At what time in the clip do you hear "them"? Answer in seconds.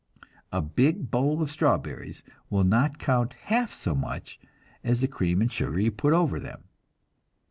6.39-6.63